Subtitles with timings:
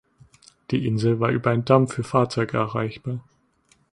[0.71, 3.19] Die Insel war über einen Damm für Fahrzeuge erreichbar.